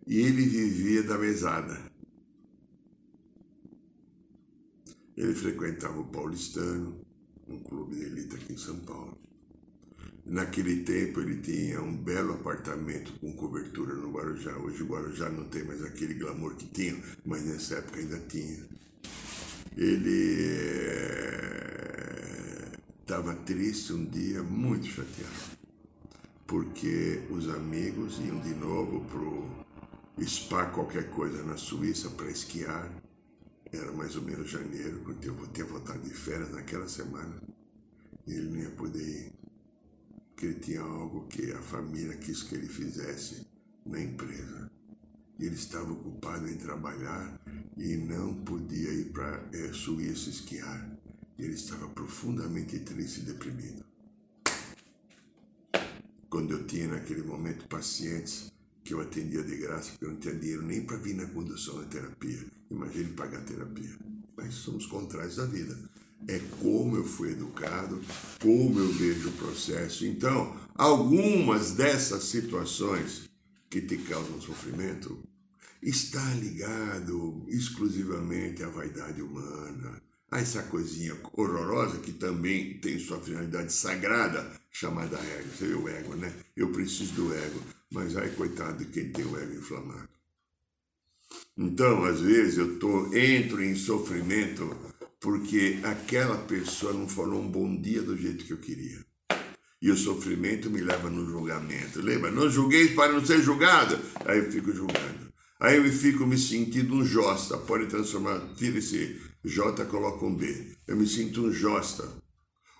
[0.07, 1.91] e ele vivia da mesada.
[5.17, 7.01] Ele frequentava o Paulistano,
[7.47, 9.17] um clube de elite aqui em São Paulo.
[10.25, 14.57] Naquele tempo ele tinha um belo apartamento com cobertura no Guarujá.
[14.57, 18.65] Hoje o Guarujá não tem mais aquele glamour que tinha, mas nessa época ainda tinha.
[19.77, 20.41] Ele
[23.01, 25.59] estava eh, triste um dia, muito chateado,
[26.47, 29.65] porque os amigos iam de novo pro
[30.25, 32.91] Spa qualquer coisa na Suíça para esquiar.
[33.71, 37.35] Era mais ou menos janeiro, quando eu tinha voltado de férias naquela semana.
[38.27, 39.44] Ele não ia poder ir
[40.35, 43.47] que ele tinha algo que a família quis que ele fizesse
[43.85, 44.69] na empresa.
[45.39, 47.39] E ele estava ocupado em trabalhar
[47.77, 50.89] e não podia ir para é, Suíça esquiar.
[51.37, 53.83] E ele estava profundamente triste e deprimido.
[56.29, 58.51] Quando eu tinha naquele momento pacientes
[58.83, 61.81] que eu atendia de graça, porque eu não tinha dinheiro nem para vir na condução
[61.81, 62.45] da terapia.
[62.69, 63.97] Imagine pagar terapia.
[64.37, 65.77] Mas somos contrários da vida
[66.27, 68.01] é como eu fui educado,
[68.41, 70.05] como eu vejo o processo.
[70.05, 73.29] Então, algumas dessas situações
[73.69, 75.19] que te causam sofrimento
[75.81, 80.01] está ligado exclusivamente à vaidade humana,
[80.31, 85.49] a essa coisinha horrorosa que também tem sua finalidade sagrada, chamada ego.
[85.55, 86.33] Você vê o ego, né?
[86.55, 90.09] Eu preciso do ego, mas ai, coitado de quem tem o ego inflamado.
[91.57, 94.75] Então, às vezes eu tô, entro em sofrimento
[95.25, 99.03] porque aquela pessoa não falou um bom dia do jeito que eu queria.
[99.81, 101.99] E o sofrimento me leva no julgamento.
[101.99, 102.29] Lembra?
[102.29, 103.99] Não julgueis para não ser julgado.
[104.23, 105.33] Aí eu fico julgando.
[105.59, 107.57] Aí eu fico me sentindo um josta.
[107.57, 110.75] Pode transformar, tira esse J, coloca um B.
[110.87, 112.07] Eu me sinto um josta.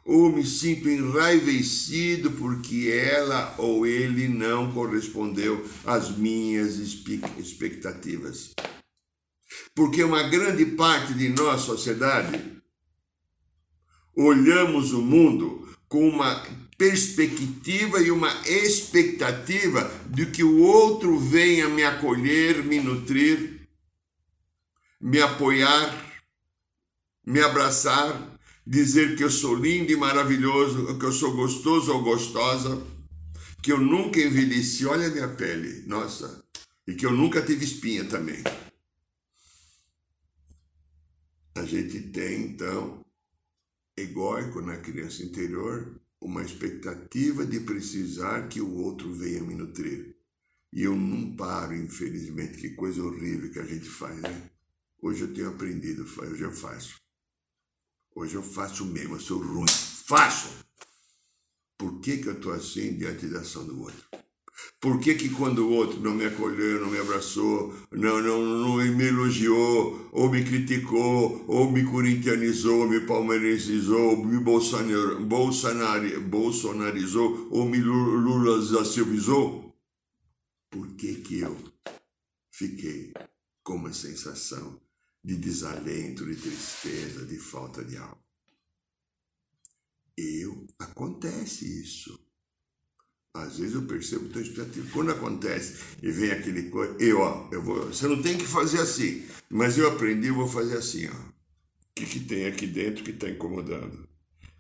[0.05, 8.53] Ou me sinto enraivecido porque ela ou ele não correspondeu às minhas expectativas.
[9.75, 12.41] Porque uma grande parte de nós, sociedade,
[14.15, 16.41] olhamos o mundo com uma
[16.77, 23.67] perspectiva e uma expectativa de que o outro venha me acolher, me nutrir,
[24.99, 26.23] me apoiar,
[27.25, 32.81] me abraçar, dizer que eu sou lindo e maravilhoso, que eu sou gostoso ou gostosa,
[33.61, 36.43] que eu nunca envelheci, olha a minha pele, nossa,
[36.87, 38.41] e que eu nunca tive espinha também
[41.55, 43.01] a gente tem, então,
[43.97, 50.17] egóico na criança interior, uma expectativa de precisar que o outro venha me nutrir.
[50.73, 54.51] E eu não paro, infelizmente, que coisa horrível que a gente faz, né?
[55.01, 56.99] Hoje eu tenho aprendido, hoje eu faço.
[58.13, 59.65] Hoje eu faço mesmo, eu sou ruim.
[59.69, 60.49] Faço!
[61.77, 64.24] Por que, que eu estou assim diante da ação do outro?
[64.79, 68.75] Por que, que quando o outro não me acolheu, não me abraçou, não, não, não
[68.77, 77.65] me elogiou, ou me criticou, ou me corintianizou, me palmeirenizou, me bolsonar, bolsonar, bolsonarizou, ou
[77.65, 79.75] me lulasilvizou?
[80.69, 81.57] Por que que eu
[82.51, 83.13] fiquei
[83.63, 84.79] com uma sensação
[85.23, 88.23] de desalento, de tristeza, de falta de algo?
[90.17, 92.24] Eu, acontece isso.
[93.35, 94.87] Às vezes eu percebo teu expectativa.
[94.93, 98.79] Quando acontece e vem aquele coisa, eu, ó, eu vou, você não tem que fazer
[98.79, 101.11] assim, mas eu aprendi, vou fazer assim, ó.
[101.11, 104.07] O que, que tem aqui dentro que está incomodando?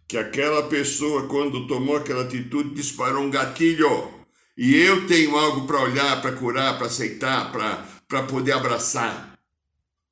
[0.05, 4.11] Que aquela pessoa, quando tomou aquela atitude, disparou um gatilho.
[4.57, 9.39] E eu tenho algo para olhar, para curar, para aceitar, para poder abraçar.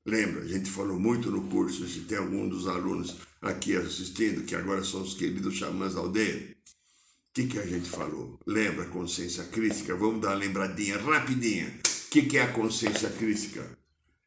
[0.06, 4.56] Lembra, a gente falou muito no curso, se tem algum dos alunos aqui assistindo, que
[4.56, 6.54] agora são os queridos xamãs da aldeia
[7.34, 8.39] que, que a gente falou?
[8.46, 9.96] Lembra a consciência crítica?
[9.96, 11.67] Vamos dar uma lembradinha rapidinha.
[11.67, 13.78] O que, que é a consciência crítica?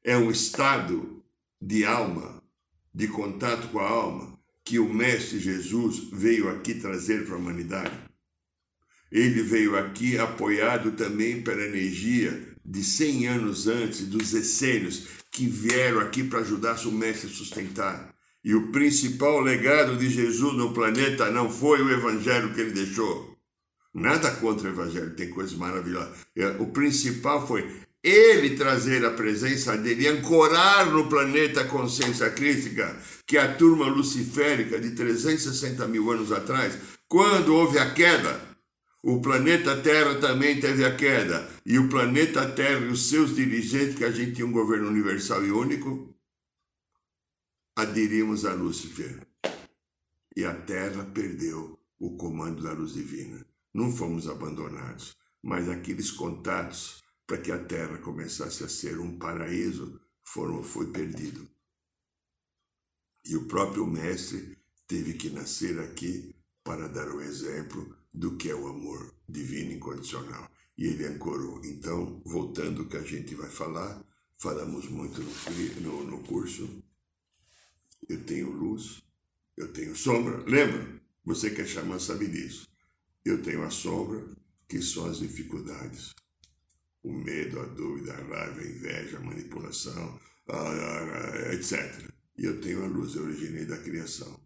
[0.07, 1.21] é um estado
[1.61, 2.40] de alma,
[2.95, 7.99] de contato com a alma, que o Mestre Jesus veio aqui trazer para a humanidade.
[9.11, 15.99] Ele veio aqui apoiado também pela energia de 100 anos antes dos essênios que vieram
[15.99, 18.14] aqui para ajudar o Mestre a sustentar.
[18.46, 23.37] E o principal legado de Jesus no planeta não foi o evangelho que ele deixou.
[23.92, 26.16] Nada contra o evangelho, tem coisas maravilhosas.
[26.37, 27.68] É, o principal foi
[28.04, 34.78] ele trazer a presença dele ancorar no planeta a consciência crítica, que a turma luciférica
[34.78, 36.78] de 360 mil anos atrás,
[37.09, 38.40] quando houve a queda,
[39.02, 41.48] o planeta Terra também teve a queda.
[41.66, 45.44] E o planeta Terra e os seus dirigentes, que a gente tinha um governo universal
[45.44, 46.15] e único,
[47.76, 49.26] aderimos a Lúcifer.
[50.34, 53.46] E a Terra perdeu o comando da luz divina.
[53.72, 60.00] Não fomos abandonados, mas aqueles contatos para que a Terra começasse a ser um paraíso
[60.22, 61.46] foram, foi perdido.
[63.26, 66.34] E o próprio Mestre teve que nascer aqui
[66.64, 70.50] para dar o exemplo do que é o amor divino incondicional.
[70.78, 71.60] E ele ancorou.
[71.64, 74.02] Então, voltando ao que a gente vai falar,
[74.38, 76.82] falamos muito no, no, no curso.
[78.09, 79.02] Eu tenho luz,
[79.56, 80.38] eu tenho sombra.
[80.44, 81.00] Lembra?
[81.24, 82.68] Você que é xamã sabe disso.
[83.24, 84.24] Eu tenho a sombra,
[84.68, 86.14] que são as dificuldades
[87.06, 90.20] o medo, a dúvida, a raiva, a inveja, a manipulação,
[91.52, 92.11] etc.
[92.37, 94.40] E eu tenho a luz, eu originei da criação.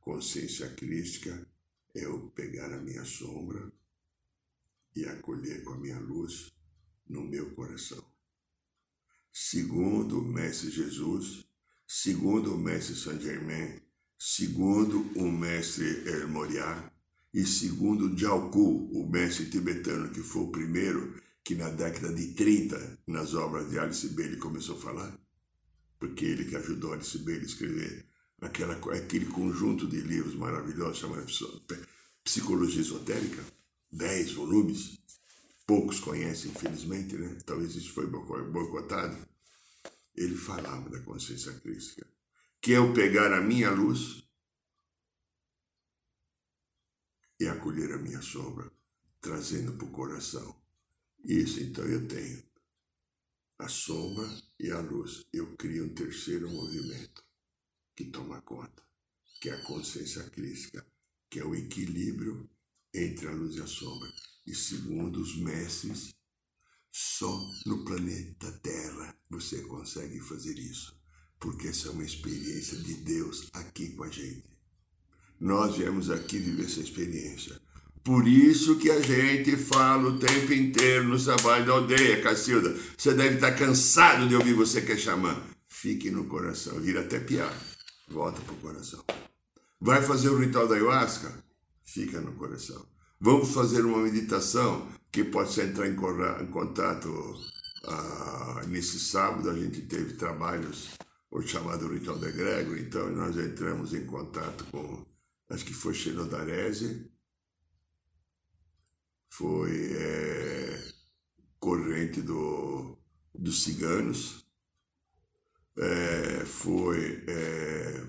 [0.00, 1.50] Consciência crística
[1.94, 3.72] é eu pegar a minha sombra
[4.94, 6.52] e acolher com a minha luz
[7.08, 8.04] no meu coração.
[9.32, 11.48] Segundo o Mestre Jesus,
[11.86, 13.80] segundo o Mestre Saint Germain,
[14.18, 16.28] segundo o Mestre El
[17.34, 23.00] e segundo Jiaoku, o mestre tibetano que foi o primeiro que na década de 30,
[23.08, 25.18] nas obras de Alice Bailey, começou a falar,
[25.98, 28.06] porque ele que ajudou Alice Bailey a escrever
[28.40, 31.26] aquela, aquele conjunto de livros maravilhosos chamado
[32.22, 33.44] Psicologia Esotérica,
[33.92, 34.98] 10 volumes,
[35.66, 37.36] poucos conhecem, infelizmente, né?
[37.44, 39.16] talvez isso foi boicotado.
[40.14, 42.06] Ele falava da consciência crística,
[42.60, 44.24] que é o pegar a minha luz
[47.38, 48.70] e acolher a minha sombra,
[49.20, 50.62] trazendo para o coração.
[51.24, 52.42] Isso então eu tenho.
[53.58, 55.26] A sombra e a luz.
[55.32, 57.24] Eu crio um terceiro movimento
[57.96, 58.82] que toma conta,
[59.40, 60.86] que é a consciência crítica,
[61.30, 62.48] que é o equilíbrio
[62.92, 64.12] entre a luz e a sombra.
[64.46, 66.13] E segundo os mestres,
[66.96, 70.96] só no planeta Terra você consegue fazer isso,
[71.40, 74.44] porque essa é uma experiência de Deus aqui com a gente.
[75.40, 77.60] Nós viemos aqui viver essa experiência.
[78.04, 82.78] Por isso que a gente fala o tempo inteiro no trabalho da aldeia, Cacilda.
[82.96, 85.36] Você deve estar cansado de ouvir você que é xamã.
[85.66, 87.56] Fique no coração, vira até piada.
[88.06, 89.02] Volta pro coração.
[89.80, 91.42] Vai fazer o ritual da ayahuasca?
[91.82, 92.86] Fica no coração.
[93.20, 97.08] Vamos fazer uma meditação que pode entrar em, contato.
[97.86, 100.90] Ah, nesse sábado a gente teve trabalhos,
[101.30, 105.06] o chamado ritual da egrégora, então nós entramos em contato com
[105.50, 107.08] acho que foi Xenodarese,
[109.28, 110.84] foi é,
[111.60, 112.98] corrente do,
[113.32, 114.44] dos ciganos,
[115.78, 118.06] é, foi é,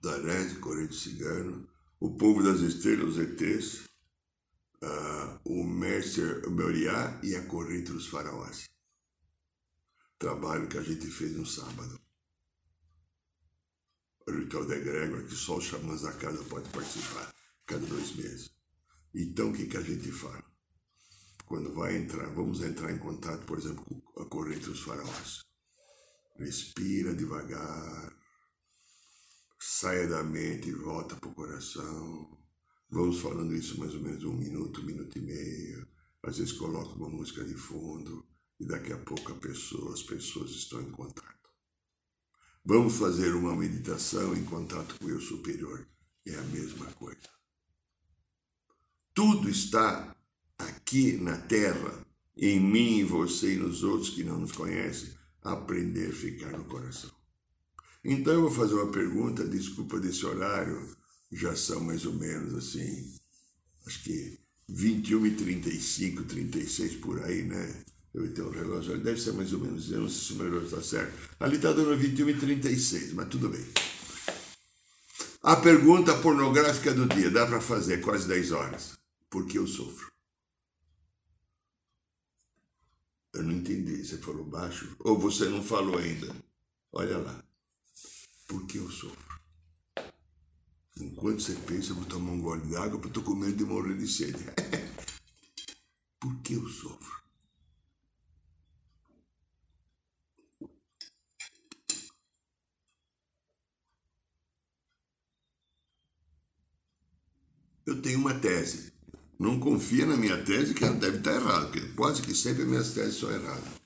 [0.00, 3.85] Darese, corrente cigano, o povo das estrelas, os ETs,
[4.82, 8.68] uh, o Mercer Moriá e a corrente dos faraós.
[10.18, 12.00] Trabalho que a gente fez no sábado
[14.26, 17.32] o ritual da egrégora, que só os xamãs da casa podem participar,
[17.64, 18.50] cada dois meses.
[19.14, 20.44] Então, o que, que a gente fala?
[21.46, 25.44] Quando vai entrar, vamos entrar em contato, por exemplo, com a corrente dos faraós.
[26.36, 28.12] Respira devagar,
[29.60, 32.45] saia da mente e volta para o coração.
[32.88, 35.86] Vamos falando isso mais ou menos um minuto, um minuto e meio.
[36.22, 38.24] Às vezes coloco uma música de fundo
[38.58, 41.50] e daqui a pouco a pessoa, as pessoas estão em contato.
[42.64, 45.86] Vamos fazer uma meditação em contato com o eu superior.
[46.26, 47.30] É a mesma coisa.
[49.14, 50.16] Tudo está
[50.58, 52.04] aqui na Terra,
[52.36, 56.64] em mim, em você e nos outros que não nos conhecem, aprender a ficar no
[56.64, 57.10] coração.
[58.04, 60.96] Então eu vou fazer uma pergunta, desculpa desse horário,
[61.36, 63.14] já são mais ou menos assim,
[63.86, 67.84] acho que 21 e 35, 36 por aí, né?
[68.14, 70.46] Eu tenho um relógio, deve ser mais ou menos, eu não sei se o meu
[70.46, 71.12] relógio está certo.
[71.38, 73.64] Ali está dando 21 e 36, mas tudo bem.
[75.42, 78.98] A pergunta pornográfica do dia, dá para fazer quase 10 horas.
[79.28, 80.10] Por que eu sofro?
[83.34, 84.02] Eu não entendi.
[84.02, 84.96] Você falou baixo?
[85.00, 86.34] Ou você não falou ainda?
[86.90, 87.44] Olha lá.
[88.48, 89.25] Por que eu sofro?
[90.98, 93.56] Enquanto você pensa, eu vou tomar um gole de água porque eu estou com medo
[93.56, 94.38] de morrer de sede.
[96.18, 97.16] Por que eu sofro?
[107.84, 108.92] Eu tenho uma tese.
[109.38, 112.68] Não confia na minha tese que ela deve estar errada, porque pode que sempre as
[112.68, 113.85] minhas teses são erradas.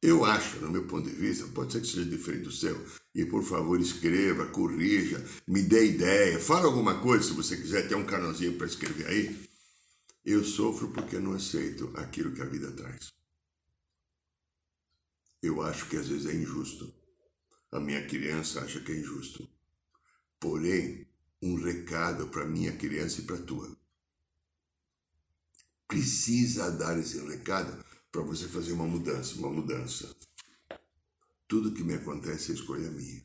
[0.00, 3.24] Eu acho, no meu ponto de vista, pode ser que seja diferente do seu, e
[3.24, 8.06] por favor escreva, corrija, me dê ideia, fala alguma coisa se você quiser ter um
[8.06, 9.48] canalzinho para escrever aí.
[10.24, 13.12] Eu sofro porque não aceito aquilo que a vida traz.
[15.42, 16.92] Eu acho que às vezes é injusto.
[17.72, 19.48] A minha criança acha que é injusto.
[20.38, 21.08] Porém,
[21.42, 23.76] um recado para minha criança e para tua.
[25.86, 30.14] Precisa dar esse recado para você fazer uma mudança, uma mudança.
[31.46, 33.22] Tudo que me acontece é escolha minha.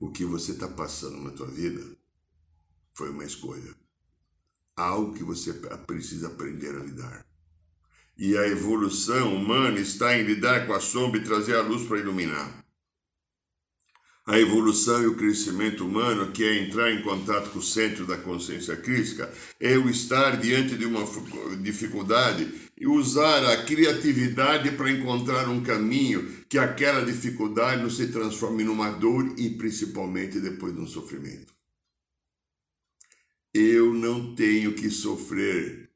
[0.00, 1.84] O que você está passando na tua vida
[2.94, 3.74] foi uma escolha.
[4.76, 5.52] Algo que você
[5.86, 7.26] precisa aprender a lidar.
[8.16, 11.98] E a evolução humana está em lidar com a sombra e trazer a luz para
[11.98, 12.61] iluminar
[14.24, 18.16] a evolução e o crescimento humano, que é entrar em contato com o centro da
[18.16, 21.04] consciência crítica, é o estar diante de uma
[21.60, 28.62] dificuldade e usar a criatividade para encontrar um caminho que aquela dificuldade não se transforme
[28.62, 31.52] numa dor e principalmente depois num sofrimento.
[33.52, 35.90] Eu não tenho que sofrer,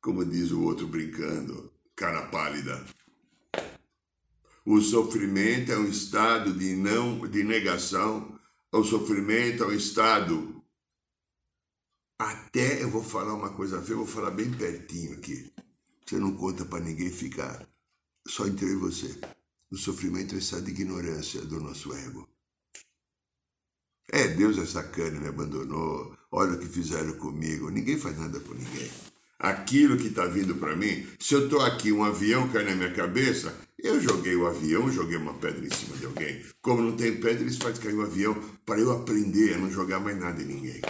[0.00, 2.84] como diz o outro brincando, cara pálida.
[4.70, 8.38] O sofrimento é um estado de não de negação,
[8.70, 10.62] o sofrimento é um estado
[12.18, 15.50] até eu vou falar uma coisa feia, eu vou falar bem pertinho aqui.
[16.04, 17.66] Você não conta para ninguém ficar
[18.26, 19.18] só entre eu e você.
[19.70, 22.28] O sofrimento é um estado de ignorância do nosso ego.
[24.12, 26.14] É, Deus é sacana, me abandonou.
[26.30, 27.70] Olha o que fizeram comigo.
[27.70, 28.90] Ninguém faz nada com ninguém.
[29.38, 32.92] Aquilo que está vindo para mim, se eu estou aqui, um avião cai na minha
[32.92, 36.44] cabeça, eu joguei o avião, joguei uma pedra em cima de alguém.
[36.60, 38.34] Como não tem pedra, eles fazem cair o avião
[38.66, 40.80] para eu aprender a não jogar mais nada em ninguém.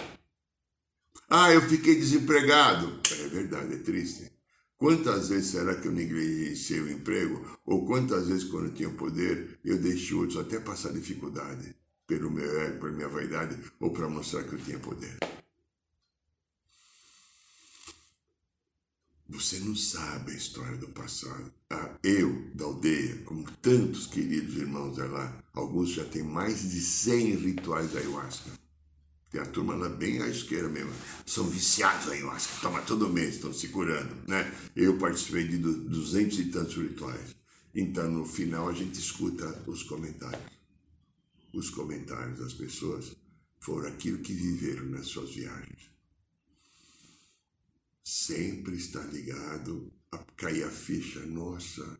[1.29, 2.99] Ah, eu fiquei desempregado.
[3.11, 4.31] É verdade, é triste.
[4.75, 7.59] Quantas vezes será que eu negligenciei o emprego?
[7.65, 11.75] Ou quantas vezes, quando eu tinha poder, eu deixei outros até passar dificuldade
[12.07, 15.17] pelo meu ego, pela minha vaidade, ou para mostrar que eu tinha poder?
[19.29, 21.53] Você não sabe a história do passado.
[21.69, 27.35] Ah, eu, da aldeia, como tantos queridos irmãos lá, alguns já têm mais de 100
[27.35, 28.49] rituais ayahuasca.
[29.29, 30.91] Tem a turma lá bem à esquerda mesmo.
[31.27, 34.15] São viciados em ayahuasca, toma todo mês, estão se curando.
[34.27, 34.51] Né?
[34.75, 37.35] Eu participei de duzentos e tantos rituais.
[37.75, 40.41] Então, no final, a gente escuta os comentários.
[41.53, 43.15] Os comentários das pessoas
[43.59, 45.98] foram aquilo que viveram nas suas viagens
[48.03, 51.25] sempre está ligado a cair a ficha.
[51.25, 51.99] Nossa,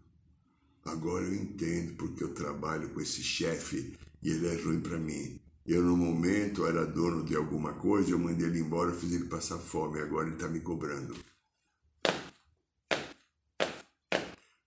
[0.85, 5.39] agora eu entendo porque eu trabalho com esse chefe e ele é ruim para mim.
[5.65, 9.59] Eu, no momento, era dono de alguma coisa, eu mandei ele embora, fiz ele passar
[9.59, 11.15] fome, agora ele está me cobrando.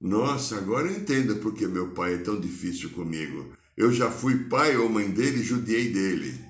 [0.00, 3.52] Nossa, agora eu entendo porque meu pai é tão difícil comigo.
[3.76, 6.44] Eu já fui pai ou mãe dele e judiei dele.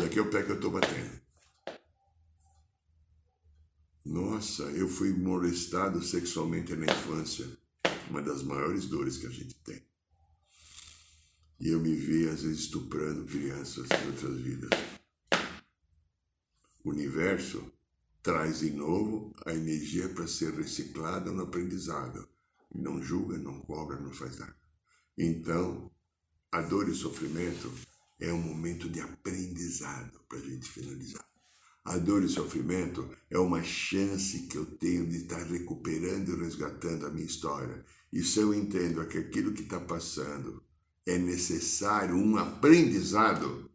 [0.00, 1.20] Daqui é o pé que eu estou batendo.
[4.04, 7.46] Nossa, eu fui molestado sexualmente na infância.
[8.10, 9.80] Uma das maiores dores que a gente tem.
[11.60, 14.70] E eu me vi, às vezes, estuprando crianças de outras vidas.
[16.82, 17.72] O universo
[18.20, 22.28] traz de novo a energia para ser reciclada no aprendizado.
[22.74, 24.56] Não julga, não cobra, não faz nada.
[25.16, 25.90] Então,
[26.50, 27.72] a dor e o sofrimento
[28.18, 31.31] é um momento de aprendizado para a gente finalizar.
[31.84, 36.44] A dor e o sofrimento é uma chance que eu tenho de estar recuperando e
[36.44, 37.84] resgatando a minha história.
[38.12, 40.62] E se eu entendo que aquilo que está passando
[41.04, 43.68] é necessário um aprendizado,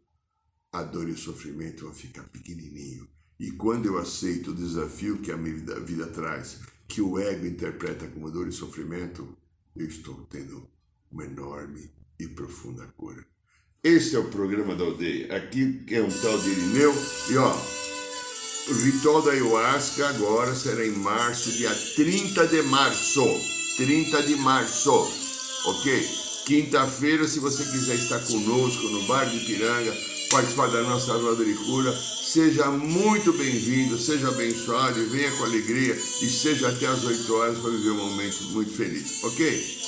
[0.72, 3.06] a dor e o sofrimento vão ficar pequenininho.
[3.38, 7.46] E quando eu aceito o desafio que a minha vida, vida traz, que o ego
[7.46, 9.36] interpreta como dor e sofrimento,
[9.76, 10.66] eu estou tendo
[11.10, 13.24] uma enorme e profunda cura.
[13.84, 15.36] Esse é o programa da aldeia.
[15.36, 16.92] Aqui é um tal de Irineu.
[17.30, 17.77] E ó,
[18.68, 23.24] o ritual da ayahuasca agora será em março, dia 30 de março.
[23.76, 24.92] 30 de março,
[25.64, 26.08] ok?
[26.46, 29.96] Quinta-feira, se você quiser estar conosco no Bar de Piranga,
[30.30, 31.92] participar da nossa roda de cura,
[32.28, 37.58] Seja muito bem-vindo, seja abençoado e venha com alegria e seja até às 8 horas
[37.58, 39.78] para viver um momento muito feliz, ok?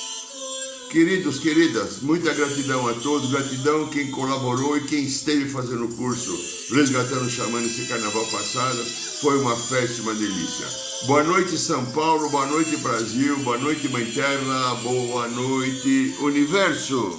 [0.91, 6.37] Queridos, queridas, muita gratidão a todos, gratidão quem colaborou e quem esteve fazendo o curso
[6.69, 8.83] Resgatando o Xamã nesse carnaval passado.
[9.21, 10.67] Foi uma festa, uma delícia.
[11.07, 17.17] Boa noite, São Paulo, boa noite, Brasil, boa noite, Mãe Terra, boa noite, Universo.